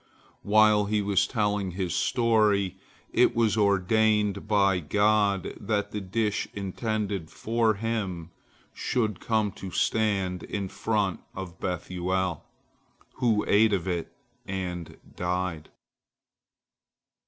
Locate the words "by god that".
4.47-5.91